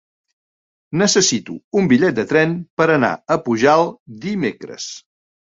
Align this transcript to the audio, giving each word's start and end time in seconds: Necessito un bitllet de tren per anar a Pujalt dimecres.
Necessito 1.01 1.57
un 1.81 1.91
bitllet 1.93 2.17
de 2.21 2.25
tren 2.33 2.57
per 2.83 2.89
anar 2.97 3.13
a 3.37 3.41
Pujalt 3.49 3.95
dimecres. 4.25 4.91